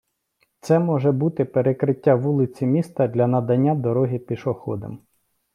Це 0.61 0.79
може 0.79 1.11
бути 1.11 1.45
перекриття 1.45 2.15
вулиці 2.15 2.65
міста 2.65 3.07
для 3.07 3.27
надання 3.27 3.75
дороги 3.75 4.19
пішоходам. 4.19 4.99